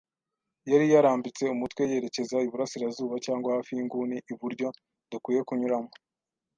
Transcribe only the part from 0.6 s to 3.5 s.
yari yarambitse umutwe yerekeza iburasirazuba, cyangwa